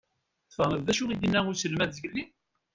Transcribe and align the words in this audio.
Tfehmeḍ 0.49 0.81
d 0.83 0.87
acu 0.91 1.03
i 1.09 1.15
d-inna 1.21 1.41
uselmad 1.51 1.91
zgelli? 1.95 2.23